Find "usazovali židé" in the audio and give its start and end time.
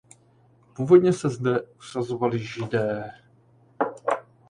1.61-3.11